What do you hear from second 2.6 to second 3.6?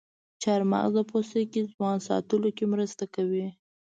مرسته کوي.